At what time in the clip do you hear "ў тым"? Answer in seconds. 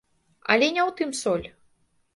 0.87-1.15